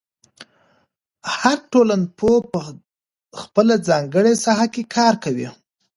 [1.39, 2.59] هر ټولنپوه په
[3.41, 5.47] خپله ځانګړې ساحه کې کار کوي.